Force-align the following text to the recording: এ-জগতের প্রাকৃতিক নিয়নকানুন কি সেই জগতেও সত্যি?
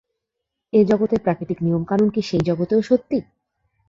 এ-জগতের 0.73 1.19
প্রাকৃতিক 1.19 1.57
নিয়নকানুন 1.61 2.09
কি 2.09 2.21
সেই 2.21 2.41
জগতেও 2.41 2.81
সত্যি? 2.81 3.17